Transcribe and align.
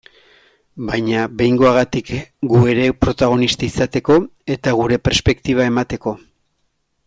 Baina 0.85 1.25
behingoagatik 1.41 2.09
gu 2.53 2.61
ere 2.71 2.87
protagonista 3.05 3.69
izateko, 3.69 4.19
eta 4.57 4.77
gure 4.81 5.01
perspektiba 5.11 5.71
emateko. 5.75 6.17